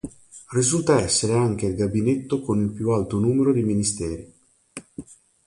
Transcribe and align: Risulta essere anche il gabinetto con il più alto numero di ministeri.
Risulta 0.53 0.99
essere 0.99 1.33
anche 1.35 1.67
il 1.67 1.75
gabinetto 1.75 2.41
con 2.41 2.59
il 2.59 2.71
più 2.71 2.89
alto 2.89 3.19
numero 3.19 3.53
di 3.53 3.61
ministeri. 3.61 4.33